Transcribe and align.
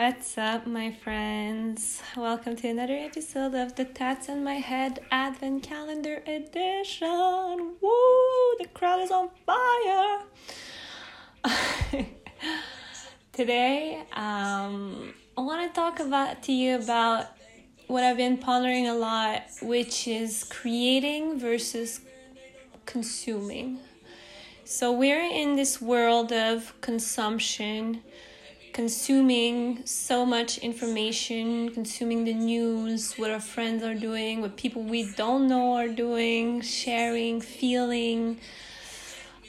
What's 0.00 0.38
up, 0.38 0.64
my 0.64 0.92
friends? 0.92 2.00
Welcome 2.16 2.54
to 2.54 2.68
another 2.68 2.94
episode 2.94 3.52
of 3.56 3.74
the 3.74 3.84
Tats 3.84 4.28
in 4.28 4.44
My 4.44 4.54
Head 4.54 5.00
Advent 5.10 5.64
Calendar 5.64 6.22
Edition. 6.24 7.74
Woo! 7.80 8.56
The 8.60 8.68
crowd 8.74 9.00
is 9.00 9.10
on 9.10 9.28
fire. 9.44 10.20
Today, 13.32 14.04
um, 14.12 15.14
I 15.36 15.40
want 15.40 15.68
to 15.68 15.74
talk 15.74 15.98
about 15.98 16.44
to 16.44 16.52
you 16.52 16.76
about 16.76 17.26
what 17.88 18.04
I've 18.04 18.18
been 18.18 18.38
pondering 18.38 18.86
a 18.86 18.94
lot, 18.94 19.46
which 19.62 20.06
is 20.06 20.44
creating 20.44 21.40
versus 21.40 22.02
consuming. 22.86 23.80
So 24.64 24.92
we're 24.92 25.28
in 25.28 25.56
this 25.56 25.80
world 25.80 26.30
of 26.32 26.72
consumption 26.82 28.04
consuming 28.78 29.84
so 29.84 30.24
much 30.24 30.56
information, 30.58 31.68
consuming 31.70 32.24
the 32.24 32.32
news, 32.32 33.14
what 33.14 33.28
our 33.28 33.40
friends 33.40 33.82
are 33.82 33.92
doing, 33.92 34.40
what 34.40 34.56
people 34.56 34.80
we 34.80 35.02
don't 35.16 35.48
know 35.48 35.72
are 35.72 35.88
doing, 35.88 36.60
sharing, 36.60 37.40
feeling, 37.40 38.38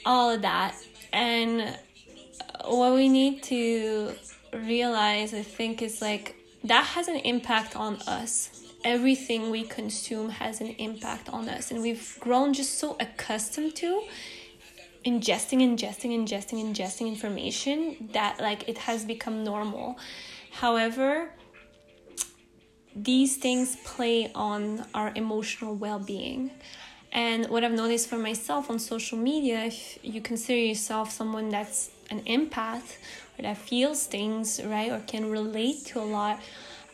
all 0.04 0.30
of 0.30 0.42
that. 0.42 0.74
And 1.12 1.78
what 2.64 2.92
we 2.94 3.08
need 3.08 3.44
to 3.44 4.14
realize, 4.52 5.32
I 5.32 5.42
think, 5.42 5.80
is 5.80 6.02
like 6.02 6.34
that 6.64 6.84
has 6.86 7.06
an 7.06 7.18
impact 7.18 7.76
on 7.76 8.02
us. 8.08 8.50
Everything 8.82 9.52
we 9.52 9.62
consume 9.62 10.30
has 10.30 10.60
an 10.60 10.70
impact 10.70 11.28
on 11.28 11.48
us, 11.48 11.70
and 11.70 11.82
we've 11.82 12.16
grown 12.18 12.52
just 12.52 12.80
so 12.80 12.96
accustomed 12.98 13.76
to 13.76 14.02
ingesting 15.04 15.60
ingesting 15.60 16.10
ingesting 16.18 16.64
ingesting 16.64 17.08
information 17.08 18.10
that 18.12 18.40
like 18.40 18.68
it 18.68 18.78
has 18.78 19.04
become 19.04 19.44
normal. 19.44 19.98
However 20.52 21.30
these 22.94 23.36
things 23.36 23.76
play 23.84 24.30
on 24.34 24.84
our 24.94 25.12
emotional 25.14 25.74
well-being. 25.76 26.50
And 27.12 27.46
what 27.46 27.64
i've 27.64 27.72
noticed 27.72 28.08
for 28.08 28.18
myself 28.18 28.70
on 28.70 28.78
social 28.78 29.18
media 29.18 29.64
if 29.64 29.98
you 30.02 30.20
consider 30.20 30.58
yourself 30.58 31.10
someone 31.10 31.48
that's 31.48 31.90
an 32.10 32.20
empath 32.22 32.98
or 33.36 33.42
that 33.42 33.56
feels 33.56 34.06
things 34.06 34.60
right 34.64 34.92
or 34.92 35.00
can 35.00 35.28
relate 35.30 35.86
to 35.86 36.00
a 36.00 36.06
lot 36.18 36.40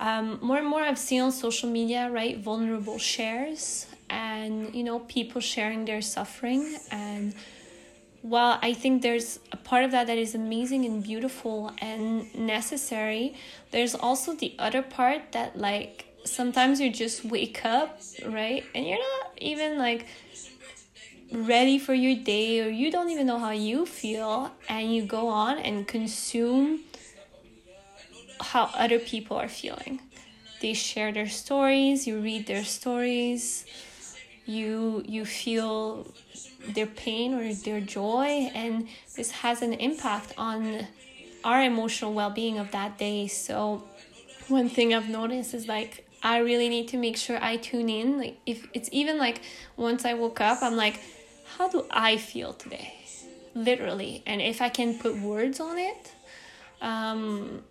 um, 0.00 0.38
more 0.41 0.56
and 0.56 0.66
more 0.66 0.81
i've 0.81 0.98
seen 0.98 1.20
on 1.20 1.33
social 1.33 1.69
media 1.69 2.09
right 2.11 2.38
vulnerable 2.38 2.98
shares 2.98 3.86
and 4.09 4.75
you 4.75 4.84
know 4.84 5.00
people 5.00 5.41
sharing 5.41 5.84
their 5.84 6.00
suffering 6.00 6.78
and 6.91 7.34
while 8.28 8.58
I 8.60 8.72
think 8.74 9.02
there's 9.02 9.38
a 9.52 9.56
part 9.56 9.84
of 9.84 9.92
that 9.92 10.08
that 10.08 10.19
is 10.19 10.34
amazing 10.34 10.84
and 10.84 11.02
beautiful 11.02 11.72
and 11.80 12.34
necessary, 12.34 13.36
there's 13.70 13.94
also 13.94 14.34
the 14.34 14.55
other 14.58 14.82
part 14.82 15.32
that, 15.32 15.56
like, 15.56 16.06
sometimes 16.24 16.80
you 16.80 16.91
just 16.91 17.24
wake 17.24 17.64
up, 17.64 18.00
right? 18.27 18.64
And 18.74 18.84
you're 18.86 18.98
not 18.98 19.30
even 19.38 19.78
like 19.78 20.06
ready 21.32 21.78
for 21.78 21.94
your 21.94 22.16
day, 22.16 22.60
or 22.60 22.69
you 22.69 22.91
don't 22.91 23.10
even 23.10 23.27
know 23.27 23.38
how 23.38 23.50
you 23.50 23.86
feel, 23.86 24.50
and 24.69 24.94
you 24.94 25.04
go 25.04 25.28
on 25.28 25.58
and 25.58 25.86
consume 25.86 26.80
how 28.41 28.70
other 28.74 28.98
people 28.98 29.36
are 29.36 29.48
feeling. 29.48 30.00
They 30.60 30.72
share 30.72 31.12
their 31.12 31.28
stories, 31.28 32.06
you 32.06 32.19
read 32.19 32.47
their 32.47 32.64
stories, 32.64 33.66
you 34.47 35.04
you 35.06 35.24
feel 35.24 36.06
their 36.75 36.86
pain 36.86 37.34
or 37.34 37.53
their 37.55 37.81
joy 37.81 38.50
and 38.55 38.89
this 39.17 39.31
has 39.31 39.62
an 39.62 39.72
impact 39.75 40.34
on 40.36 40.86
our 41.45 41.62
emotional 41.62 42.12
well-being 42.12 42.59
of 42.59 42.70
that 42.72 42.98
day. 42.98 43.27
So 43.28 43.84
one 44.48 44.69
thing 44.69 44.94
i've 44.94 45.09
noticed 45.09 45.55
is 45.55 45.67
like 45.69 46.06
i 46.22 46.39
really 46.39 46.69
need 46.69 46.89
to 46.89 46.97
make 46.97 47.17
sure 47.17 47.39
i 47.42 47.56
tune 47.56 47.89
in. 47.89 48.19
Like 48.19 48.39
if 48.47 48.67
it's 48.72 48.89
even 48.92 49.19
like 49.19 49.41
once 49.77 50.04
i 50.04 50.15
woke 50.15 50.41
up 50.41 50.62
i'm 50.62 50.77
like 50.77 51.00
how 51.56 51.69
do 51.69 51.87
i 51.91 52.16
feel 52.16 52.53
today? 52.53 52.93
Literally. 53.54 54.22
And 54.27 54.43
if 54.43 54.60
i 54.60 54.69
can 54.69 54.98
put 54.98 55.19
words 55.19 55.60
on 55.60 55.78
it 55.78 56.12
um 56.83 57.62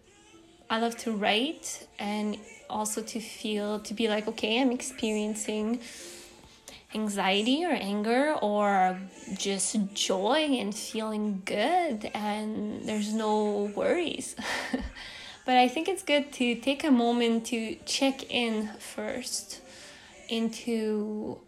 i 0.69 0.79
love 0.79 0.97
to 0.97 1.11
write 1.11 1.87
and 1.99 2.37
also 2.69 3.01
to 3.01 3.19
feel 3.19 3.79
to 3.79 3.93
be 3.93 4.07
like 4.07 4.27
okay 4.27 4.59
i'm 4.59 4.71
experiencing 4.71 5.79
anxiety 6.95 7.65
or 7.65 7.71
anger 7.71 8.33
or 8.41 8.97
just 9.37 9.75
joy 9.93 10.39
and 10.59 10.73
feeling 10.73 11.41
good 11.45 12.09
and 12.15 12.87
there's 12.87 13.13
no 13.13 13.71
worries. 13.75 14.35
but 15.45 15.57
I 15.57 15.67
think 15.67 15.87
it's 15.87 16.03
good 16.03 16.31
to 16.33 16.55
take 16.55 16.83
a 16.83 16.91
moment 16.91 17.45
to 17.47 17.75
check 17.85 18.31
in 18.31 18.69
first 18.79 19.61
into 20.29 21.39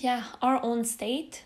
yeah, 0.00 0.24
our 0.40 0.60
own 0.62 0.84
state 0.84 1.44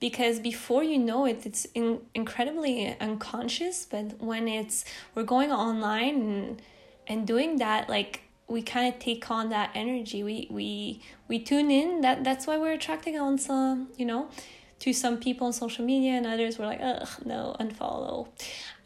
because 0.00 0.38
before 0.38 0.82
you 0.84 0.98
know 0.98 1.24
it 1.26 1.46
it's 1.46 1.66
in, 1.74 2.00
incredibly 2.14 2.94
unconscious 3.00 3.86
but 3.90 4.20
when 4.20 4.46
it's 4.48 4.84
we're 5.14 5.22
going 5.22 5.50
online 5.50 6.16
and, 6.20 6.62
and 7.06 7.26
doing 7.26 7.56
that 7.58 7.88
like 7.88 8.23
we 8.46 8.62
kind 8.62 8.92
of 8.92 9.00
take 9.00 9.30
on 9.30 9.48
that 9.50 9.70
energy. 9.74 10.22
We 10.22 10.48
we 10.50 11.00
we 11.28 11.38
tune 11.38 11.70
in. 11.70 12.02
That 12.02 12.24
that's 12.24 12.46
why 12.46 12.58
we're 12.58 12.72
attracting 12.72 13.18
on 13.18 13.38
some 13.38 13.88
you 13.96 14.04
know 14.06 14.28
to 14.80 14.92
some 14.92 15.18
people 15.18 15.46
on 15.46 15.52
social 15.52 15.84
media 15.84 16.12
and 16.12 16.26
others. 16.26 16.58
We're 16.58 16.66
like 16.66 16.80
ugh 16.82 17.08
no 17.24 17.56
unfollow. 17.58 18.28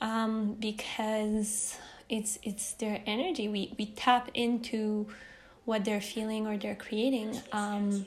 Um 0.01 0.55
because 0.55 1.77
it's 2.09 2.39
it's 2.43 2.73
their 2.75 3.03
energy. 3.07 3.49
We 3.49 3.75
we 3.79 3.87
tap 3.87 4.31
into 4.35 5.09
what 5.65 5.85
they're 5.85 6.01
feeling 6.01 6.47
or 6.47 6.57
they're 6.57 6.77
creating. 6.77 7.41
Um 7.53 8.07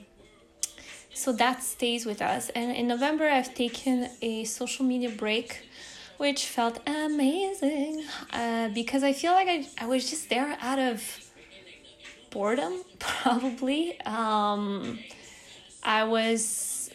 so 1.13 1.33
that 1.33 1.61
stays 1.61 2.05
with 2.05 2.21
us. 2.21 2.49
And 2.55 2.73
in 2.75 2.87
november 2.87 3.27
i've 3.27 3.53
taken 3.53 4.09
a 4.21 4.45
social 4.45 4.85
media 4.85 5.09
break 5.09 5.67
which 6.17 6.45
felt 6.45 6.79
amazing 6.87 8.05
uh, 8.31 8.69
because 8.69 9.03
i 9.03 9.11
feel 9.11 9.33
like 9.33 9.47
I, 9.47 9.67
I 9.77 9.87
was 9.87 10.09
just 10.09 10.29
there 10.29 10.55
out 10.61 10.79
of 10.79 11.30
boredom, 12.31 12.81
probably. 12.99 13.99
Um, 14.01 14.99
I 15.83 16.03
was 16.05 16.89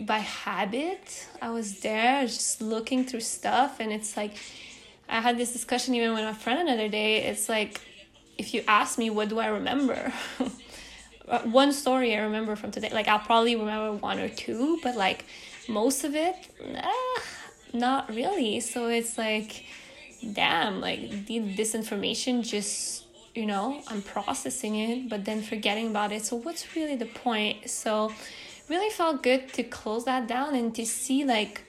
by 0.00 0.18
habit, 0.18 1.26
I 1.40 1.50
was 1.50 1.80
there 1.80 2.22
just 2.22 2.60
looking 2.60 3.04
through 3.04 3.20
stuff, 3.20 3.80
and 3.80 3.92
it's 3.92 4.16
like 4.16 4.36
I 5.08 5.20
had 5.20 5.38
this 5.38 5.52
discussion 5.52 5.94
even 5.94 6.14
with 6.14 6.24
my 6.24 6.32
friend 6.32 6.60
another 6.60 6.88
day. 6.88 7.24
It's 7.24 7.48
like 7.48 7.80
if 8.38 8.52
you 8.54 8.62
ask 8.68 8.98
me, 8.98 9.10
what 9.10 9.28
do 9.28 9.38
I 9.38 9.48
remember? 9.48 10.12
one 11.44 11.72
story 11.72 12.16
I 12.16 12.20
remember 12.20 12.56
from 12.56 12.70
today, 12.70 12.90
like 12.92 13.08
I'll 13.08 13.18
probably 13.18 13.56
remember 13.56 13.92
one 13.94 14.18
or 14.18 14.28
two, 14.28 14.78
but 14.82 14.96
like 14.96 15.24
most 15.68 16.04
of 16.04 16.14
it, 16.14 16.36
not 17.72 18.08
really. 18.14 18.60
So 18.60 18.86
it's 18.88 19.18
like, 19.18 19.64
damn, 20.32 20.80
like 20.80 21.26
this 21.26 21.74
information 21.74 22.42
just 22.42 23.05
you 23.36 23.46
know 23.46 23.82
i'm 23.88 24.02
processing 24.02 24.76
it 24.76 25.08
but 25.08 25.24
then 25.24 25.42
forgetting 25.42 25.88
about 25.88 26.12
it. 26.12 26.24
So 26.24 26.36
what's 26.36 26.74
really 26.74 26.96
the 26.96 27.06
point? 27.06 27.68
So 27.70 28.12
really 28.68 28.90
felt 28.90 29.22
good 29.22 29.52
to 29.52 29.62
close 29.62 30.04
that 30.06 30.26
down 30.26 30.54
and 30.54 30.74
to 30.74 30.84
see 30.84 31.24
like 31.24 31.62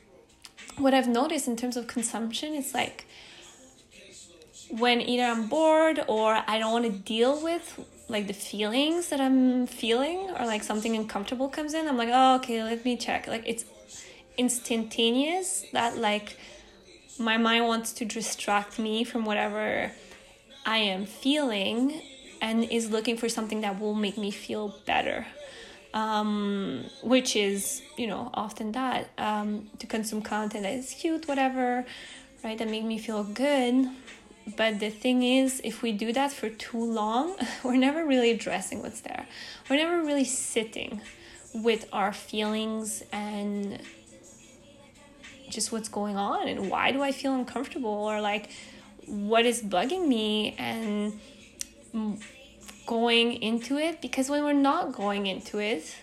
what 0.77 0.94
i've 0.94 1.07
noticed 1.07 1.47
in 1.47 1.56
terms 1.56 1.77
of 1.77 1.88
consumption 1.88 2.53
it's 2.53 2.73
like 2.73 3.06
when 4.69 5.01
either 5.01 5.23
i'm 5.23 5.47
bored 5.47 6.03
or 6.07 6.44
i 6.47 6.57
don't 6.57 6.72
want 6.72 6.85
to 6.85 6.91
deal 6.91 7.41
with 7.41 7.79
like 8.09 8.25
the 8.27 8.33
feelings 8.33 9.09
that 9.09 9.22
i'm 9.22 9.67
feeling 9.67 10.29
or 10.39 10.45
like 10.45 10.63
something 10.63 10.95
uncomfortable 10.95 11.47
comes 11.47 11.73
in 11.73 11.88
i'm 11.88 11.97
like 11.97 12.09
oh 12.11 12.35
okay 12.35 12.63
let 12.63 12.83
me 12.83 12.97
check. 12.97 13.27
Like 13.27 13.44
it's 13.45 13.66
instantaneous 14.38 15.66
that 15.73 15.97
like 15.97 16.38
my 17.19 17.38
mind 17.38 17.66
wants 17.66 17.91
to 17.94 18.06
distract 18.06 18.77
me 18.77 19.03
from 19.03 19.25
whatever 19.25 19.92
I 20.68 20.80
am 20.80 21.06
feeling 21.06 22.02
and 22.42 22.66
is 22.66 22.92
looking 22.92 23.16
for 23.18 23.30
something 23.30 23.62
that 23.62 23.80
will 23.80 23.96
make 23.96 24.18
me 24.18 24.31
feel 24.31 24.75
better. 24.86 25.25
Um, 25.94 26.86
which 27.02 27.36
is, 27.36 27.81
you 27.98 28.06
know, 28.06 28.30
often 28.34 28.74
that 28.74 29.10
um, 29.18 29.69
to 29.80 29.88
consume 29.88 30.22
content 30.22 30.64
that 30.64 30.74
is 30.74 30.94
cute, 30.94 31.28
whatever, 31.28 31.86
right, 32.44 32.58
that 32.58 32.69
make 32.69 32.84
me 32.84 33.00
feel 33.00 33.24
good. 33.24 33.90
But 34.58 34.80
the 34.80 34.90
thing 34.90 35.24
is, 35.24 35.62
if 35.64 35.81
we 35.81 35.94
do 35.94 36.12
that 36.14 36.34
for 36.34 36.50
too 36.50 36.84
long, 36.84 37.36
we're 37.64 37.78
never 37.78 38.06
really 38.06 38.30
addressing 38.30 38.81
what's 38.81 39.00
there. 39.02 39.25
We're 39.69 39.78
never 39.78 40.04
really 40.04 40.25
sitting 40.25 41.02
with 41.54 41.88
our 41.94 42.12
feelings 42.12 43.02
and 43.12 43.80
just 45.50 45.72
what's 45.72 45.90
going 45.90 46.18
on 46.18 46.50
and 46.50 46.69
why 46.69 46.92
do 46.92 47.02
I 47.02 47.14
feel 47.14 47.34
uncomfortable 47.34 47.90
or 47.90 48.19
like 48.19 48.50
what 49.07 49.45
is 49.45 49.62
bugging 49.62 50.07
me 50.07 50.56
and 50.57 51.19
going 52.86 53.33
into 53.42 53.77
it 53.77 54.01
because 54.01 54.30
when 54.30 54.44
we're 54.44 54.54
not 54.54 54.94
going 54.94 55.25
into 55.25 55.59
it 55.59 55.95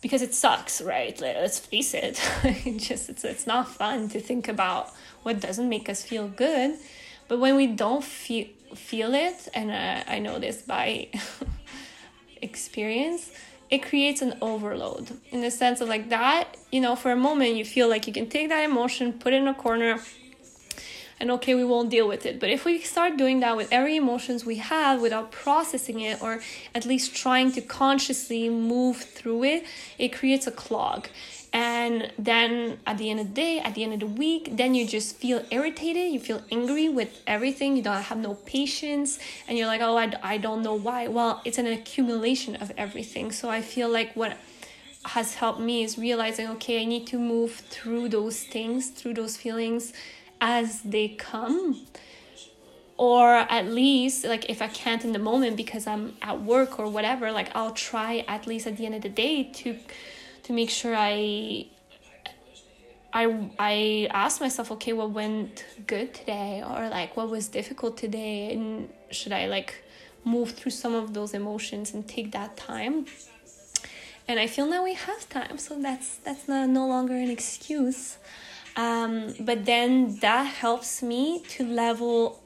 because 0.00 0.22
it 0.22 0.34
sucks 0.34 0.80
right? 0.80 1.18
Let's 1.20 1.58
face 1.58 1.94
it 1.94 2.20
just 2.78 3.08
it's, 3.08 3.24
it's 3.24 3.46
not 3.46 3.68
fun 3.68 4.08
to 4.10 4.20
think 4.20 4.48
about 4.48 4.92
what 5.22 5.40
doesn't 5.40 5.68
make 5.68 5.88
us 5.88 6.02
feel 6.02 6.28
good. 6.28 6.76
But 7.26 7.40
when 7.40 7.56
we 7.56 7.66
don't 7.66 8.04
feel 8.04 8.46
feel 8.74 9.14
it 9.14 9.48
and 9.54 9.70
uh, 9.70 10.10
i 10.10 10.18
know 10.18 10.38
this 10.38 10.62
by 10.62 11.08
experience 12.42 13.30
it 13.70 13.82
creates 13.82 14.22
an 14.22 14.34
overload 14.40 15.18
in 15.30 15.40
the 15.40 15.50
sense 15.50 15.80
of 15.80 15.88
like 15.88 16.08
that 16.08 16.56
you 16.70 16.80
know 16.80 16.94
for 16.94 17.10
a 17.10 17.16
moment 17.16 17.54
you 17.54 17.64
feel 17.64 17.88
like 17.88 18.06
you 18.06 18.12
can 18.12 18.28
take 18.28 18.48
that 18.48 18.64
emotion 18.64 19.12
put 19.12 19.32
it 19.32 19.36
in 19.36 19.48
a 19.48 19.54
corner 19.54 19.98
and 21.20 21.30
okay 21.30 21.54
we 21.54 21.64
won't 21.64 21.90
deal 21.90 22.06
with 22.06 22.26
it. 22.26 22.38
But 22.40 22.50
if 22.50 22.64
we 22.64 22.80
start 22.80 23.16
doing 23.16 23.40
that 23.40 23.56
with 23.56 23.68
every 23.72 23.96
emotions 23.96 24.44
we 24.44 24.56
have 24.56 25.00
without 25.00 25.30
processing 25.32 26.00
it 26.00 26.22
or 26.22 26.40
at 26.74 26.84
least 26.84 27.14
trying 27.14 27.52
to 27.52 27.60
consciously 27.60 28.48
move 28.48 28.96
through 28.96 29.44
it 29.44 29.64
it 29.98 30.08
creates 30.08 30.46
a 30.46 30.52
clog. 30.52 31.08
And 31.50 32.12
then 32.18 32.78
at 32.86 32.98
the 32.98 33.08
end 33.10 33.20
of 33.20 33.28
the 33.28 33.34
day 33.34 33.58
at 33.58 33.74
the 33.74 33.82
end 33.82 33.94
of 33.94 34.00
the 34.00 34.06
week 34.06 34.50
then 34.52 34.74
you 34.74 34.86
just 34.86 35.16
feel 35.16 35.42
irritated 35.50 36.12
you 36.12 36.20
feel 36.20 36.42
angry 36.52 36.88
with 36.88 37.22
everything 37.26 37.76
you 37.76 37.82
don't 37.82 38.02
have 38.02 38.18
no 38.18 38.34
patience 38.34 39.18
and 39.46 39.56
you're 39.56 39.66
like 39.66 39.80
oh 39.80 39.96
I, 39.96 40.12
I 40.22 40.38
don't 40.38 40.62
know 40.62 40.74
why. 40.74 41.08
Well 41.08 41.40
it's 41.44 41.58
an 41.58 41.66
accumulation 41.66 42.56
of 42.56 42.72
everything. 42.76 43.32
So 43.32 43.48
i 43.48 43.62
feel 43.62 43.88
like 43.88 44.14
what 44.14 44.36
has 45.04 45.34
helped 45.34 45.60
me 45.60 45.82
is 45.82 45.96
realizing 45.96 46.48
okay 46.48 46.82
i 46.82 46.84
need 46.84 47.06
to 47.06 47.18
move 47.18 47.52
through 47.52 48.08
those 48.08 48.42
things 48.42 48.90
through 48.90 49.14
those 49.14 49.36
feelings 49.36 49.92
as 50.40 50.82
they 50.82 51.08
come 51.08 51.86
or 52.96 53.28
at 53.28 53.66
least 53.66 54.24
like 54.24 54.50
if 54.50 54.60
i 54.60 54.68
can't 54.68 55.04
in 55.04 55.12
the 55.12 55.18
moment 55.18 55.56
because 55.56 55.86
i'm 55.86 56.14
at 56.20 56.42
work 56.42 56.78
or 56.78 56.88
whatever 56.88 57.30
like 57.32 57.48
i'll 57.54 57.72
try 57.72 58.24
at 58.28 58.46
least 58.46 58.66
at 58.66 58.76
the 58.76 58.84
end 58.84 58.94
of 58.94 59.02
the 59.02 59.08
day 59.08 59.44
to 59.44 59.76
to 60.42 60.52
make 60.52 60.68
sure 60.68 60.94
i 60.96 61.66
i 63.12 63.50
i 63.58 64.08
ask 64.10 64.40
myself 64.40 64.70
okay 64.70 64.92
what 64.92 65.10
went 65.10 65.64
good 65.86 66.12
today 66.12 66.62
or 66.66 66.88
like 66.88 67.16
what 67.16 67.28
was 67.30 67.48
difficult 67.48 67.96
today? 67.96 68.52
And 68.52 68.88
should 69.10 69.32
i 69.32 69.46
like 69.46 69.82
move 70.24 70.50
through 70.50 70.72
some 70.72 70.94
of 70.94 71.14
those 71.14 71.32
emotions 71.32 71.94
and 71.94 72.06
take 72.06 72.32
that 72.32 72.56
time? 72.56 73.06
And 74.26 74.38
i 74.38 74.46
feel 74.46 74.66
now 74.66 74.84
we 74.84 74.94
have 74.94 75.28
time 75.28 75.56
so 75.58 75.80
that's 75.80 76.16
that's 76.16 76.48
not 76.48 76.68
no 76.68 76.86
longer 76.86 77.14
an 77.14 77.30
excuse 77.30 78.18
um, 78.82 79.34
but 79.40 79.64
then 79.64 80.16
that 80.20 80.44
helps 80.44 81.02
me 81.02 81.42
to 81.54 81.64
level 81.64 82.42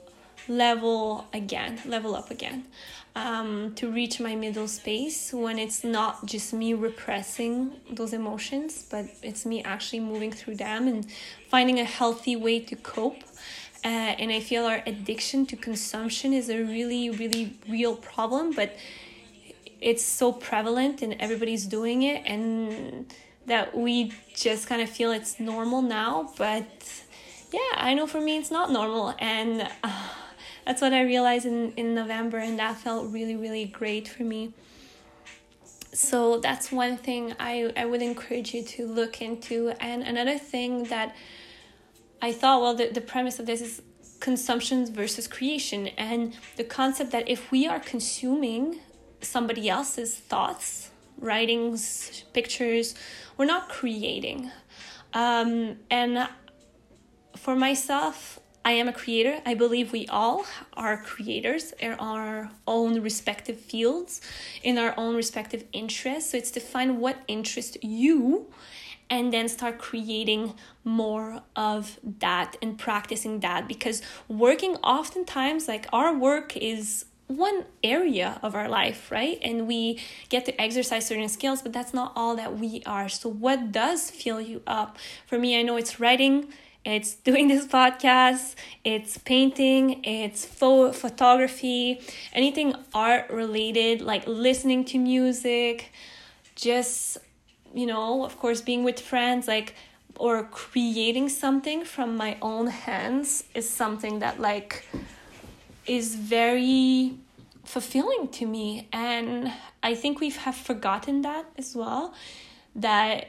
level 0.48 1.26
again 1.32 1.80
level 1.86 2.16
up 2.16 2.30
again. 2.30 2.64
Um, 3.14 3.74
to 3.74 3.92
reach 3.92 4.20
my 4.20 4.34
middle 4.34 4.66
space 4.66 5.34
when 5.34 5.58
it's 5.58 5.84
not 5.84 6.24
just 6.24 6.54
me 6.54 6.72
repressing 6.72 7.72
those 7.90 8.14
emotions 8.14 8.86
but 8.90 9.04
it's 9.22 9.44
me 9.44 9.62
actually 9.62 10.00
moving 10.00 10.32
through 10.32 10.56
them 10.56 10.88
and 10.88 11.06
finding 11.50 11.78
a 11.78 11.84
healthy 11.84 12.36
way 12.36 12.58
to 12.60 12.74
cope. 12.76 13.22
Uh, 13.84 14.14
and 14.20 14.30
i 14.30 14.40
feel 14.40 14.64
our 14.64 14.80
addiction 14.86 15.44
to 15.44 15.56
consumption 15.56 16.32
is 16.32 16.48
a 16.48 16.62
really 16.62 17.10
really 17.10 17.44
real 17.68 17.94
problem 17.96 18.52
but 18.52 18.70
it's 19.82 20.04
so 20.04 20.32
prevalent 20.32 21.02
and 21.02 21.16
everybody's 21.18 21.66
doing 21.66 22.04
it. 22.04 22.22
And 22.24 23.12
that 23.46 23.76
we 23.76 24.12
just 24.34 24.66
kind 24.66 24.80
of 24.80 24.88
feel 24.88 25.10
it's 25.10 25.40
normal 25.40 25.82
now 25.82 26.32
but 26.38 27.02
yeah 27.52 27.60
i 27.76 27.92
know 27.94 28.06
for 28.06 28.20
me 28.20 28.38
it's 28.38 28.50
not 28.50 28.70
normal 28.70 29.14
and 29.18 29.68
uh, 29.82 30.08
that's 30.66 30.80
what 30.80 30.92
i 30.92 31.02
realized 31.02 31.46
in, 31.46 31.72
in 31.72 31.94
november 31.94 32.38
and 32.38 32.58
that 32.58 32.76
felt 32.76 33.10
really 33.12 33.36
really 33.36 33.64
great 33.64 34.08
for 34.08 34.22
me. 34.22 34.52
So 35.94 36.38
that's 36.38 36.72
one 36.72 36.96
thing 36.96 37.34
I, 37.38 37.70
I 37.76 37.84
would 37.84 38.00
encourage 38.00 38.54
you 38.54 38.62
to 38.62 38.86
look 38.86 39.20
into 39.20 39.74
and 39.78 40.02
another 40.02 40.38
thing 40.38 40.84
that 40.84 41.14
i 42.22 42.32
thought 42.32 42.62
well 42.62 42.74
the, 42.74 42.88
the 42.88 43.02
premise 43.02 43.38
of 43.38 43.44
this 43.44 43.60
is 43.60 43.82
consumption 44.18 44.86
versus 44.86 45.26
creation 45.26 45.88
and 45.98 46.34
the 46.56 46.64
concept 46.64 47.10
that 47.10 47.28
if 47.28 47.50
we 47.50 47.66
are 47.66 47.80
consuming 47.80 48.78
somebody 49.20 49.68
else's 49.68 50.16
thoughts 50.16 50.91
writings 51.22 52.24
pictures 52.34 52.94
we're 53.36 53.46
not 53.46 53.68
creating. 53.68 54.50
Um, 55.14 55.76
and 55.90 56.28
for 57.36 57.56
myself, 57.56 58.38
I 58.64 58.72
am 58.72 58.86
a 58.86 58.92
creator. 58.92 59.40
I 59.44 59.54
believe 59.54 59.90
we 59.90 60.06
all 60.06 60.44
are 60.74 60.96
creators 60.96 61.72
in 61.80 61.94
our 61.94 62.50
own 62.66 63.00
respective 63.02 63.58
fields, 63.58 64.20
in 64.62 64.78
our 64.78 64.94
own 64.96 65.16
respective 65.16 65.64
interests. 65.72 66.30
So 66.30 66.36
it's 66.36 66.52
to 66.52 66.60
find 66.60 67.00
what 67.00 67.16
interests 67.26 67.76
you 67.82 68.52
and 69.10 69.32
then 69.32 69.48
start 69.48 69.78
creating 69.78 70.54
more 70.84 71.42
of 71.56 71.98
that 72.20 72.56
and 72.62 72.78
practicing 72.78 73.40
that 73.40 73.66
because 73.66 74.00
working 74.28 74.76
oftentimes 74.76 75.66
like 75.66 75.86
our 75.92 76.16
work 76.16 76.56
is 76.56 77.06
one 77.36 77.64
area 77.82 78.38
of 78.42 78.54
our 78.54 78.68
life, 78.68 79.10
right? 79.10 79.38
And 79.42 79.66
we 79.66 80.00
get 80.28 80.44
to 80.46 80.60
exercise 80.60 81.06
certain 81.06 81.28
skills, 81.28 81.62
but 81.62 81.72
that's 81.72 81.94
not 81.94 82.12
all 82.16 82.36
that 82.36 82.58
we 82.58 82.82
are. 82.86 83.08
So, 83.08 83.28
what 83.28 83.72
does 83.72 84.10
fill 84.10 84.40
you 84.40 84.62
up? 84.66 84.98
For 85.26 85.38
me, 85.38 85.58
I 85.58 85.62
know 85.62 85.76
it's 85.76 86.00
writing, 86.00 86.48
it's 86.84 87.14
doing 87.28 87.48
this 87.48 87.66
podcast, 87.66 88.54
it's 88.84 89.18
painting, 89.18 90.04
it's 90.04 90.44
pho- 90.44 90.92
photography, 90.92 92.00
anything 92.32 92.74
art 92.94 93.30
related, 93.30 94.00
like 94.00 94.26
listening 94.26 94.84
to 94.86 94.98
music, 94.98 95.92
just, 96.54 97.18
you 97.74 97.86
know, 97.86 98.24
of 98.24 98.38
course, 98.38 98.60
being 98.60 98.84
with 98.84 99.00
friends, 99.00 99.48
like, 99.48 99.74
or 100.16 100.44
creating 100.44 101.28
something 101.28 101.84
from 101.84 102.16
my 102.16 102.36
own 102.42 102.66
hands 102.66 103.44
is 103.54 103.68
something 103.68 104.18
that, 104.18 104.38
like, 104.40 104.86
is 105.86 106.14
very 106.14 107.14
fulfilling 107.72 108.28
to 108.28 108.44
me. 108.46 108.86
And 108.92 109.50
i 109.82 109.94
think 109.94 110.20
we 110.20 110.28
have 110.44 110.54
forgotten 110.54 111.22
that 111.22 111.46
as 111.56 111.74
well 111.74 112.14
that 112.76 113.28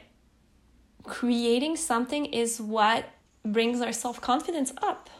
creating 1.02 1.76
something 1.76 2.26
is 2.26 2.60
what 2.60 3.02
brings 3.44 3.80
our 3.80 3.92
self-confidence 3.92 4.72
up. 4.90 5.10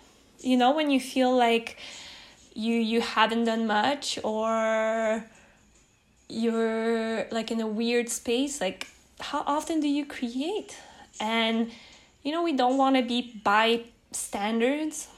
You 0.40 0.56
know 0.56 0.72
when 0.78 0.90
you 0.90 1.00
feel 1.00 1.32
like 1.46 1.78
you 2.54 2.74
you 2.92 3.00
haven't 3.00 3.44
done 3.44 3.66
much 3.66 4.18
or 4.22 5.24
you're 6.28 7.26
like 7.30 7.50
in 7.54 7.60
a 7.60 7.70
weird 7.80 8.08
space 8.20 8.60
like 8.60 8.80
how 9.20 9.42
often 9.46 9.80
do 9.80 9.88
you 9.88 10.04
create? 10.04 10.76
And 11.18 11.70
you 12.22 12.30
know 12.32 12.42
we 12.42 12.52
don't 12.52 12.76
want 12.76 12.96
to 12.96 13.02
be 13.14 13.18
by 13.42 13.66
standards 14.12 15.08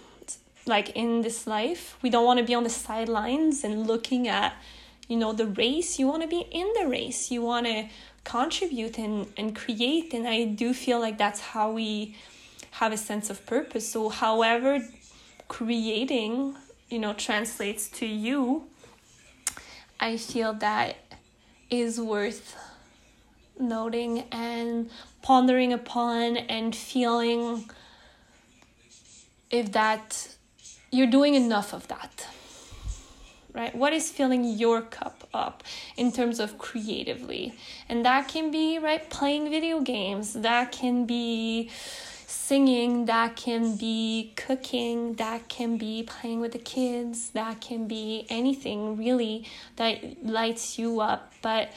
like 0.67 0.91
in 0.91 1.23
this 1.23 1.47
life 1.47 1.97
we 2.03 2.11
don't 2.11 2.25
want 2.25 2.39
to 2.39 2.45
be 2.45 2.55
on 2.55 2.65
the 2.65 2.71
sidelines 2.71 3.65
and 3.65 3.87
looking 3.87 4.29
at 4.29 4.55
you 5.09 5.17
know 5.17 5.33
the 5.33 5.47
race. 5.47 5.99
You 5.99 6.09
want 6.09 6.23
to 6.23 6.29
be 6.29 6.45
in 6.51 6.69
the 6.79 6.89
race. 6.89 7.31
You 7.31 7.43
want 7.43 7.67
to 7.67 7.89
contribute 8.25 8.99
and, 8.99 9.33
and 9.37 9.55
create. 9.55 10.13
And 10.13 10.27
i 10.27 10.45
do 10.45 10.75
feel 10.75 10.99
like 10.99 11.17
that's 11.17 11.41
how 11.41 11.71
we 11.71 12.17
have 12.73 12.93
a 12.93 12.97
sense 12.97 13.31
of 13.31 13.47
purpose. 13.47 13.89
So 13.89 14.09
however 14.09 14.81
creating 15.49 16.57
you 16.89 16.99
know 16.99 17.13
translates 17.13 17.89
to 17.89 18.07
you 18.07 18.65
i 20.01 20.17
feel 20.17 20.53
that 20.53 20.97
is 21.71 22.01
worth 22.01 22.57
noting 23.59 24.25
and 24.31 24.91
pondering 25.23 25.73
upon 25.73 26.37
and 26.37 26.75
feeling 26.75 27.69
if 29.51 29.73
that 29.73 30.36
you're 30.97 31.15
doing 31.19 31.35
enough 31.35 31.73
of 31.73 31.87
that 31.89 32.27
right? 33.57 33.75
What 33.75 33.95
is 33.95 34.11
filling 34.11 34.45
your 34.45 34.83
cup 34.83 35.27
up 35.33 35.65
in 35.97 36.13
terms 36.13 36.41
of 36.41 36.59
creatively? 36.59 37.55
And 37.89 38.05
that 38.05 38.29
can 38.29 38.51
be 38.51 38.79
right 38.79 39.09
playing 39.09 39.49
video 39.49 39.81
games 39.81 40.35
that 40.35 40.73
can 40.73 41.07
be 41.07 41.71
singing 42.29 43.07
that 43.07 43.35
can 43.35 43.77
be 43.77 44.33
cooking 44.37 45.15
that 45.15 45.49
can 45.49 45.79
be 45.79 46.03
playing 46.03 46.39
with 46.41 46.53
the 46.53 46.59
kids 46.59 47.31
that 47.31 47.61
can 47.61 47.89
be 47.89 48.27
anything 48.29 48.97
really 48.97 49.45
that 49.77 50.25
lights 50.25 50.79
you 50.79 51.01
up. 51.01 51.33
But 51.41 51.71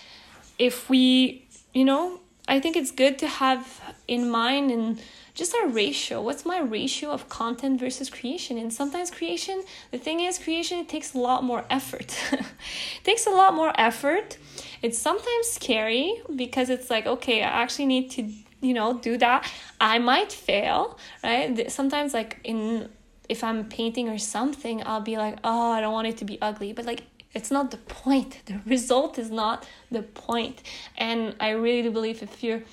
if 0.60 0.90
we 0.90 1.46
you 1.74 1.86
know 1.86 2.20
i 2.48 2.60
think 2.60 2.76
it's 2.76 2.92
good 2.92 3.18
to 3.18 3.28
have 3.28 3.82
in 4.08 4.30
mind 4.30 4.70
and 4.70 5.00
just 5.40 5.56
our 5.56 5.68
ratio. 5.68 6.22
What's 6.22 6.46
my 6.46 6.60
ratio 6.60 7.10
of 7.12 7.30
content 7.30 7.80
versus 7.80 8.10
creation? 8.10 8.58
And 8.58 8.72
sometimes 8.72 9.10
creation, 9.10 9.64
the 9.92 9.98
thing 9.98 10.20
is, 10.20 10.38
creation 10.38 10.80
it 10.80 10.90
takes 10.90 11.14
a 11.16 11.18
lot 11.18 11.44
more 11.44 11.66
effort. 11.70 12.10
it 12.32 12.46
takes 13.04 13.26
a 13.26 13.32
lot 13.32 13.56
more 13.56 13.72
effort. 13.76 14.38
It's 14.82 15.00
sometimes 15.00 15.48
scary 15.48 16.22
because 16.36 16.70
it's 16.70 16.90
like, 16.90 17.06
okay, 17.08 17.42
I 17.42 17.64
actually 17.64 17.88
need 17.88 18.12
to, 18.12 18.22
you 18.62 18.74
know, 18.74 19.00
do 19.00 19.18
that. 19.18 19.50
I 19.80 19.98
might 19.98 20.32
fail, 20.32 21.00
right? 21.24 21.72
Sometimes, 21.72 22.14
like 22.14 22.40
in 22.44 22.90
if 23.30 23.44
I'm 23.44 23.70
painting 23.70 24.10
or 24.10 24.18
something, 24.18 24.84
I'll 24.86 25.02
be 25.02 25.18
like, 25.18 25.38
oh, 25.44 25.72
I 25.72 25.82
don't 25.82 25.94
want 25.94 26.08
it 26.08 26.18
to 26.18 26.26
be 26.26 26.38
ugly, 26.42 26.74
but 26.74 26.86
like 26.86 27.04
it's 27.34 27.52
not 27.52 27.72
the 27.72 27.78
point. 27.78 28.42
The 28.46 28.60
result 28.66 29.18
is 29.18 29.32
not 29.32 29.68
the 29.90 30.02
point. 30.02 30.64
And 30.98 31.36
I 31.40 31.52
really 31.52 31.84
do 31.84 31.92
believe 31.92 32.22
if 32.24 32.44
you're 32.44 32.64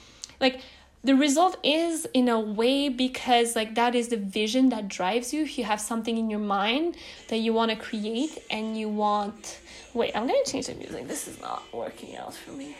like 0.40 0.60
the 1.06 1.14
result 1.14 1.56
is 1.62 2.04
in 2.12 2.28
a 2.28 2.40
way 2.40 2.88
because 2.88 3.54
like 3.54 3.76
that 3.76 3.94
is 3.94 4.08
the 4.08 4.16
vision 4.16 4.70
that 4.70 4.88
drives 4.88 5.32
you 5.32 5.42
if 5.44 5.56
you 5.56 5.62
have 5.62 5.80
something 5.80 6.18
in 6.18 6.28
your 6.28 6.40
mind 6.40 6.96
that 7.28 7.36
you 7.36 7.52
want 7.52 7.70
to 7.70 7.76
create 7.76 8.42
and 8.50 8.76
you 8.76 8.88
want 8.88 9.60
wait 9.94 10.10
i'm 10.16 10.26
gonna 10.26 10.44
change 10.44 10.66
the 10.66 10.74
music 10.74 11.06
this 11.06 11.28
is 11.28 11.40
not 11.40 11.62
working 11.72 12.16
out 12.16 12.34
for 12.34 12.50
me 12.52 12.76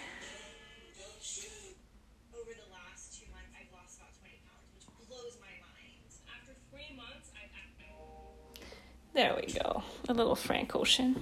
There 9.14 9.34
we 9.34 9.50
go. 9.50 9.82
A 10.10 10.12
little 10.12 10.34
Frank 10.36 10.76
Ocean. 10.76 11.16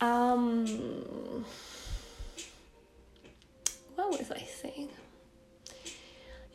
Um, 0.00 1.44
what 3.96 4.10
was 4.16 4.30
I 4.30 4.38
saying? 4.38 4.90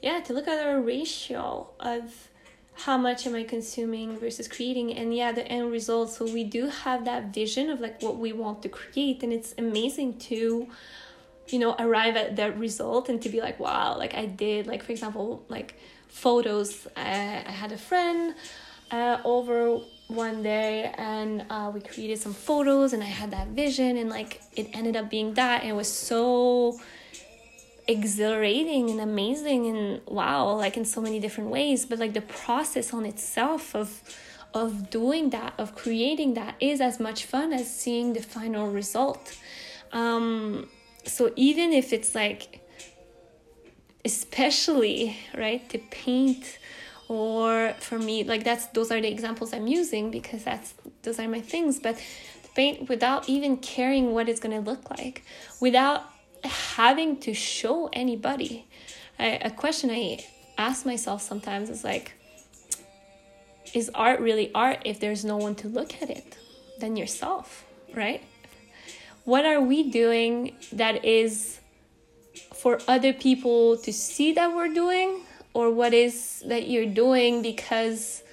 Yeah, 0.02 0.20
to 0.22 0.34
look 0.34 0.48
at 0.48 0.66
our 0.66 0.82
ratio 0.82 1.70
of 1.80 2.30
how 2.74 2.98
much 2.98 3.28
am 3.28 3.36
I 3.36 3.44
consuming 3.44 4.18
versus 4.18 4.48
creating, 4.48 4.94
and 4.94 5.16
yeah, 5.16 5.32
the 5.32 5.48
end 5.48 5.72
result. 5.72 6.10
So 6.10 6.26
we 6.26 6.44
do 6.44 6.68
have 6.68 7.06
that 7.06 7.34
vision 7.34 7.70
of 7.70 7.80
like 7.80 8.02
what 8.02 8.18
we 8.18 8.34
want 8.34 8.64
to 8.64 8.70
create, 8.70 9.22
and 9.22 9.32
it's 9.32 9.54
amazing 9.58 10.18
to 10.30 10.68
you 11.48 11.60
know 11.60 11.76
arrive 11.80 12.16
at 12.16 12.36
that 12.38 12.58
result 12.58 13.10
and 13.10 13.22
to 13.22 13.30
be 13.30 13.42
like 13.42 13.60
wow 13.60 13.98
like 13.98 14.14
i 14.14 14.26
did 14.26 14.68
like 14.68 14.84
for 14.84 14.92
example 14.92 15.44
like 15.50 15.76
photos 16.08 16.88
i, 16.96 17.44
I 17.46 17.52
had 17.52 17.72
a 17.72 17.78
friend 17.78 18.36
uh, 18.92 19.18
over 19.24 19.80
one 20.08 20.44
day 20.44 20.94
and 20.98 21.46
uh, 21.50 21.72
we 21.74 21.82
created 21.82 22.20
some 22.20 22.34
photos 22.34 22.94
and 22.94 23.02
i 23.02 23.08
had 23.08 23.32
that 23.32 23.48
vision 23.50 23.98
and 23.98 24.10
like 24.10 24.42
it 24.56 24.70
ended 24.74 24.96
up 24.96 25.10
being 25.10 25.34
that 25.36 25.62
and 25.62 25.72
it 25.72 25.76
was 25.76 25.88
so 25.88 26.80
exhilarating 27.92 28.90
and 28.90 29.00
amazing 29.00 29.68
and 29.68 30.02
wow 30.08 30.56
like 30.56 30.76
in 30.78 30.86
so 30.86 31.02
many 31.02 31.20
different 31.20 31.50
ways. 31.50 31.86
But 31.86 32.00
like 32.00 32.14
the 32.14 32.22
process 32.22 32.94
on 32.94 33.06
itself 33.06 33.76
of 33.76 33.90
of 34.54 34.90
doing 34.90 35.30
that 35.30 35.54
of 35.58 35.76
creating 35.76 36.34
that 36.34 36.56
is 36.60 36.82
as 36.82 37.00
much 37.00 37.26
fun 37.26 37.54
as 37.54 37.74
seeing 37.74 38.14
the 38.14 38.22
final 38.22 38.68
result. 38.68 39.38
Um 39.92 40.70
so 41.06 41.32
even 41.36 41.74
if 41.74 41.94
it's 41.94 42.16
like 42.16 42.44
especially 44.04 45.18
right 45.38 45.70
to 45.70 45.78
paint 45.78 46.58
or 47.08 47.76
for 47.80 48.00
me 48.00 48.24
like 48.24 48.44
that's 48.44 48.66
those 48.68 48.90
are 48.92 49.00
the 49.00 49.08
examples 49.08 49.54
i'm 49.54 49.68
using 49.68 50.10
because 50.10 50.44
that's 50.44 50.74
those 51.04 51.20
are 51.20 51.28
my 51.28 51.42
things. 51.42 51.80
But 51.80 52.02
paint 52.56 52.90
without 52.90 53.30
even 53.30 53.58
caring 53.58 54.14
what 54.14 54.28
it's 54.28 54.40
going 54.40 54.56
to 54.56 54.70
look 54.70 54.90
like 54.90 55.24
without 55.60 56.04
having 56.44 57.18
to 57.22 57.34
show 57.34 57.90
anybody. 57.94 58.68
I, 59.20 59.40
a 59.44 59.52
question 59.52 59.92
i 59.92 60.24
ask 60.58 60.86
myself 60.86 61.22
sometimes 61.22 61.70
is 61.70 61.84
like 61.84 62.14
is 63.74 63.90
art 63.96 64.20
really 64.20 64.52
art 64.54 64.82
if 64.86 65.00
there's 65.00 65.24
no 65.24 65.38
one 65.38 65.56
to 65.56 65.68
look 65.68 66.02
at 66.02 66.10
it 66.10 66.38
than 66.80 66.96
yourself 66.96 67.66
right? 67.96 68.24
What 69.24 69.46
are 69.46 69.62
we 69.62 69.90
doing 69.90 70.56
that 70.74 71.06
is 71.06 71.60
for 72.54 72.80
other 72.88 73.14
people 73.14 73.78
to 73.78 73.94
see 73.94 74.34
that 74.34 74.54
we're 74.54 74.74
doing? 74.74 75.22
Or 75.54 75.70
what 75.70 75.94
is 75.94 76.44
that 76.48 76.70
you're 76.70 76.86
doing 76.86 77.42
because 77.42 78.24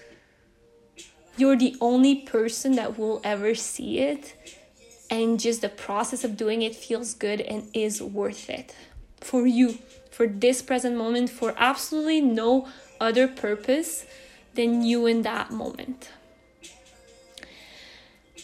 you're 1.36 1.56
the 1.56 1.76
only 1.80 2.22
person 2.22 2.76
that 2.76 2.98
will 2.98 3.20
ever 3.24 3.54
see 3.54 3.98
it 3.98 4.57
and 5.10 5.40
just 5.40 5.62
the 5.62 5.68
process 5.68 6.24
of 6.24 6.36
doing 6.36 6.62
it 6.62 6.74
feels 6.74 7.14
good 7.14 7.40
and 7.40 7.68
is 7.72 8.02
worth 8.02 8.50
it. 8.50 8.74
For 9.20 9.46
you 9.46 9.78
for 10.10 10.26
this 10.26 10.62
present 10.62 10.96
moment 10.96 11.30
for 11.30 11.54
absolutely 11.56 12.20
no 12.20 12.68
other 13.00 13.28
purpose 13.28 14.04
than 14.54 14.82
you 14.82 15.06
in 15.06 15.22
that 15.22 15.50
moment. 15.50 16.10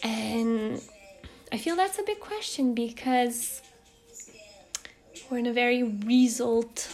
And 0.02 0.80
i 1.52 1.56
feel 1.56 1.76
that's 1.76 1.98
a 2.00 2.02
big 2.02 2.18
question 2.18 2.74
because 2.74 3.62
we're 5.30 5.38
in 5.38 5.46
a 5.46 5.52
very 5.52 5.82
result 5.82 6.88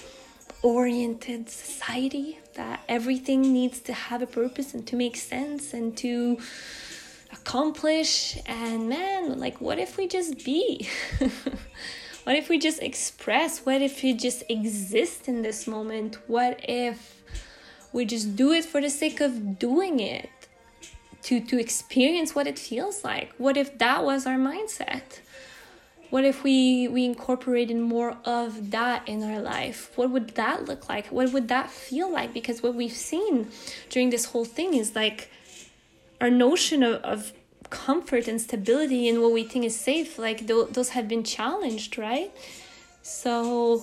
oriented 0.63 1.49
society 1.49 2.39
that 2.55 2.81
everything 2.89 3.41
needs 3.53 3.81
to 3.81 3.93
have 3.93 4.21
a 4.21 4.27
purpose 4.27 4.75
and 4.75 4.87
to 4.87 4.97
make 4.97 5.17
sense 5.17 5.73
and 5.73 5.97
to 5.97 6.39
accomplish 7.41 8.39
and 8.47 8.89
man 8.89 9.39
like 9.39 9.61
what 9.61 9.79
if 9.79 9.97
we 9.97 10.07
just 10.07 10.45
be? 10.45 10.89
What 12.25 12.37
if 12.37 12.49
we 12.49 12.59
just 12.59 12.83
express? 12.83 13.61
What 13.61 13.81
if 13.81 14.03
we 14.03 14.13
just 14.13 14.43
exist 14.49 15.27
in 15.27 15.43
this 15.43 15.67
moment? 15.67 16.19
What 16.27 16.61
if 16.63 17.23
we 17.93 18.05
just 18.05 18.37
do 18.37 18.53
it 18.53 18.65
for 18.65 18.81
the 18.81 18.91
sake 18.91 19.21
of 19.21 19.59
doing 19.59 20.01
it? 20.01 20.29
To 21.25 21.41
to 21.41 21.59
experience 21.59 22.35
what 22.35 22.47
it 22.47 22.59
feels 22.59 23.05
like? 23.05 23.35
What 23.37 23.57
if 23.57 23.79
that 23.79 24.05
was 24.05 24.27
our 24.27 24.37
mindset? 24.37 25.21
What 26.11 26.25
if 26.25 26.45
we 26.45 26.89
we 26.89 27.05
incorporated 27.05 27.79
more 27.79 28.17
of 28.25 28.71
that 28.71 29.09
in 29.09 29.23
our 29.23 29.41
life? 29.41 29.91
What 29.97 30.11
would 30.11 30.31
that 30.37 30.67
look 30.67 30.89
like? 30.89 31.07
What 31.09 31.33
would 31.33 31.49
that 31.49 31.71
feel 31.71 32.11
like? 32.11 32.33
Because 32.33 32.63
what 32.63 32.75
we've 32.75 33.01
seen 33.13 33.49
during 33.89 34.11
this 34.11 34.27
whole 34.27 34.45
thing 34.45 34.75
is 34.75 34.95
like 34.95 35.31
our 36.21 36.31
notion 36.31 36.83
of, 36.83 37.03
of 37.03 37.33
comfort 37.71 38.27
and 38.27 38.41
stability 38.41 39.09
and 39.09 39.23
what 39.23 39.33
we 39.33 39.45
think 39.45 39.65
is 39.65 39.79
safe 39.79 40.19
like 40.19 40.47
th- 40.47 40.69
those 40.71 40.91
have 40.91 41.07
been 41.09 41.23
challenged 41.23 41.97
right? 41.99 42.33
So 43.03 43.83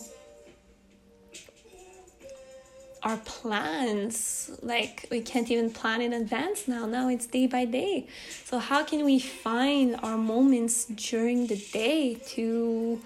our 3.04 3.18
plans 3.18 4.52
like 4.62 5.08
we 5.10 5.22
can't 5.22 5.50
even 5.50 5.72
plan 5.72 6.02
in 6.02 6.14
advance 6.14 6.68
now. 6.68 6.86
Now 6.86 7.08
it's 7.10 7.26
day 7.26 7.48
by 7.48 7.64
day. 7.66 8.08
So 8.44 8.60
how 8.60 8.84
can 8.84 9.06
we 9.06 9.20
find 9.20 9.96
our 10.04 10.18
moments 10.18 10.86
during 10.86 11.48
the 11.48 11.56
day 11.72 12.16
to 12.36 13.02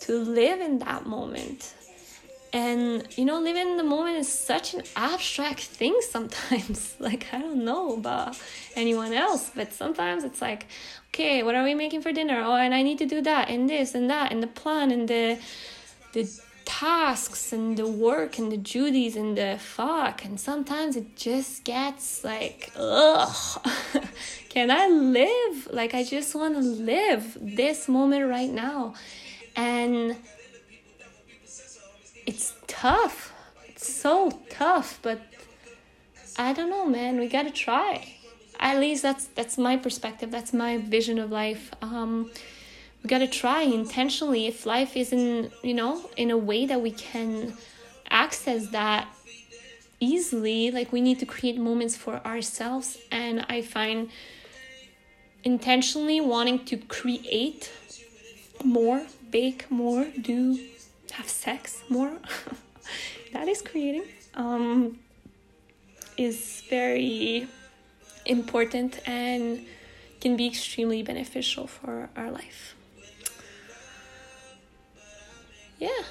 to 0.00 0.18
live 0.18 0.60
in 0.60 0.78
that 0.78 1.06
moment 1.06 1.74
and 2.52 3.06
you 3.16 3.24
know 3.24 3.40
living 3.40 3.68
in 3.70 3.76
the 3.76 3.84
moment 3.84 4.16
is 4.16 4.28
such 4.28 4.74
an 4.74 4.82
abstract 4.96 5.60
thing 5.60 5.96
sometimes. 6.00 6.94
Like 7.00 7.26
i 7.32 7.38
don't 7.38 7.64
know 7.64 7.94
about 7.94 8.36
anyone 8.74 9.12
else 9.12 9.50
but 9.54 9.72
sometimes 9.72 10.24
it's 10.24 10.42
like 10.42 10.66
okay 11.10 11.42
what 11.42 11.54
are 11.54 11.64
we 11.64 11.74
making 11.74 12.02
for 12.02 12.12
dinner? 12.12 12.42
Oh 12.44 12.54
and 12.54 12.74
i 12.74 12.82
need 12.82 12.98
to 12.98 13.06
do 13.06 13.20
that 13.22 13.48
and 13.48 13.68
this 13.68 13.94
and 13.94 14.10
that 14.10 14.32
and 14.32 14.42
the 14.42 14.46
plan 14.46 14.90
and 14.90 15.08
the 15.08 15.38
the 16.12 16.28
tasks 16.68 17.50
and 17.54 17.78
the 17.78 17.86
work 17.86 18.38
and 18.38 18.52
the 18.52 18.56
duties 18.58 19.16
and 19.16 19.38
the 19.38 19.56
fuck. 19.58 20.22
And 20.26 20.38
sometimes 20.38 20.96
it 20.96 21.16
just 21.16 21.64
gets 21.64 22.22
like 22.22 22.70
ugh. 22.76 23.66
Can 24.50 24.70
i 24.70 24.86
live? 24.88 25.68
Like 25.72 25.94
i 25.94 26.04
just 26.04 26.34
want 26.34 26.54
to 26.56 26.60
live 26.60 27.38
this 27.40 27.88
moment 27.88 28.28
right 28.28 28.50
now. 28.50 28.94
And 29.56 30.16
it's 32.28 32.52
tough. 32.66 33.32
It's 33.66 33.90
so 33.90 34.42
tough 34.50 34.98
but 35.02 35.20
i 36.36 36.52
don't 36.52 36.68
know 36.68 36.86
man. 36.86 37.18
We 37.18 37.26
gotta 37.26 37.50
try. 37.50 38.14
At 38.60 38.78
least 38.78 39.02
that's 39.02 39.24
that's 39.38 39.56
my 39.56 39.76
perspective. 39.78 40.30
That's 40.30 40.52
my 40.52 40.76
vision 40.76 41.18
of 41.18 41.30
life. 41.30 41.72
Um 41.80 42.30
we 43.02 43.08
got 43.08 43.18
to 43.18 43.28
try 43.28 43.62
intentionally. 43.62 44.46
If 44.46 44.66
life 44.66 44.92
isn't 44.96 45.52
you 45.62 45.74
know 45.80 45.94
in 46.16 46.30
a 46.30 46.36
way 46.36 46.66
that 46.66 46.80
we 46.82 46.90
can 46.90 47.54
access 48.10 48.68
that 48.80 49.08
easily 50.00 50.70
like 50.70 50.92
we 50.92 51.00
need 51.00 51.18
to 51.20 51.26
create 51.26 51.56
moments 51.56 51.96
for 51.96 52.16
ourselves. 52.26 52.98
And 53.10 53.46
i 53.48 53.62
find 53.62 54.10
intentionally 55.44 56.20
wanting 56.20 56.58
to 56.66 56.76
create 56.76 57.72
more 58.62 59.06
bake 59.30 59.70
more 59.70 60.04
do 60.20 60.58
have 61.18 61.28
sex 61.28 61.82
more 61.88 62.12
that 63.32 63.46
is 63.48 63.60
creating 63.62 64.04
um 64.34 64.98
is 66.16 66.62
very 66.70 67.46
important 68.26 69.00
and 69.06 69.64
can 70.20 70.36
be 70.36 70.46
extremely 70.46 71.02
beneficial 71.02 71.66
for 71.66 72.08
our 72.16 72.30
life 72.30 72.74
yeah. 75.78 76.02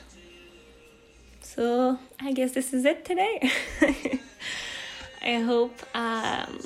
So 1.42 2.00
I 2.20 2.32
guess 2.32 2.54
this 2.54 2.74
is 2.74 2.86
it 2.86 3.04
today. 3.04 3.52
I 5.22 5.40
hope 5.42 5.78
um, 5.94 6.60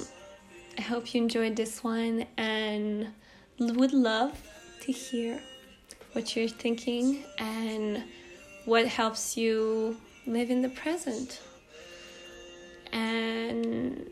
I 0.77 0.81
hope 0.81 1.13
you 1.13 1.21
enjoyed 1.21 1.55
this 1.55 1.83
one 1.83 2.25
and 2.37 3.07
would 3.59 3.93
love 3.93 4.39
to 4.81 4.91
hear 4.91 5.39
what 6.13 6.35
you're 6.35 6.47
thinking 6.47 7.23
and 7.39 8.03
what 8.65 8.87
helps 8.87 9.37
you 9.37 9.97
live 10.25 10.49
in 10.51 10.61
the 10.61 10.69
present 10.69 11.41
and 12.91 14.09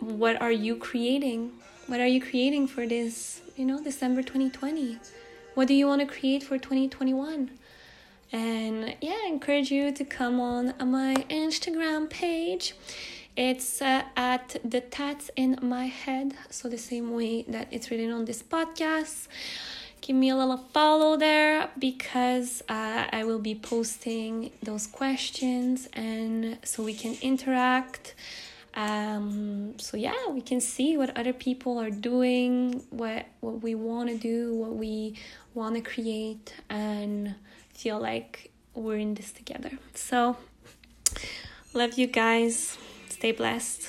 what 0.00 0.40
are 0.40 0.52
you 0.52 0.76
creating 0.76 1.50
what 1.86 2.00
are 2.00 2.06
you 2.06 2.20
creating 2.20 2.66
for 2.66 2.86
this 2.86 3.40
you 3.56 3.64
know 3.64 3.82
december 3.82 4.22
2020 4.22 4.98
what 5.54 5.66
do 5.66 5.74
you 5.74 5.86
want 5.86 6.00
to 6.00 6.06
create 6.06 6.42
for 6.42 6.58
2021 6.58 7.50
And 8.32 8.96
yeah, 9.00 9.16
I 9.24 9.28
encourage 9.28 9.70
you 9.70 9.92
to 9.92 10.04
come 10.04 10.40
on 10.40 10.74
my 10.84 11.14
Instagram 11.30 12.10
page. 12.10 12.74
It's 13.36 13.80
uh, 13.80 14.02
at 14.16 14.56
the 14.64 14.80
tats 14.80 15.30
in 15.36 15.58
my 15.62 15.86
head, 15.86 16.34
so 16.50 16.68
the 16.68 16.78
same 16.78 17.12
way 17.12 17.42
that 17.48 17.68
it's 17.70 17.90
written 17.90 18.10
on 18.10 18.24
this 18.24 18.42
podcast. 18.42 19.28
Give 20.00 20.14
me 20.16 20.28
a 20.28 20.36
little 20.36 20.58
follow 20.58 21.16
there 21.16 21.68
because 21.78 22.62
uh, 22.68 23.06
I 23.10 23.24
will 23.24 23.40
be 23.40 23.54
posting 23.54 24.52
those 24.62 24.86
questions 24.86 25.88
and 25.92 26.58
so 26.64 26.84
we 26.84 26.94
can 26.94 27.16
interact. 27.22 28.14
Um, 28.74 29.78
so 29.78 29.96
yeah, 29.96 30.28
we 30.30 30.42
can 30.42 30.60
see 30.60 30.96
what 30.96 31.16
other 31.16 31.32
people 31.32 31.78
are 31.78 31.90
doing, 31.90 32.84
what 32.90 33.26
what 33.40 33.62
we 33.62 33.74
want 33.74 34.10
to 34.10 34.16
do, 34.16 34.54
what 34.54 34.74
we 34.76 35.16
want 35.54 35.74
to 35.76 35.80
create, 35.80 36.54
and 36.68 37.34
feel 37.72 37.98
like 37.98 38.50
we're 38.74 38.98
in 38.98 39.14
this 39.14 39.32
together. 39.32 39.78
So, 39.94 40.36
love 41.72 41.98
you 41.98 42.06
guys. 42.06 42.76
Stay 43.08 43.32
blessed. 43.32 43.88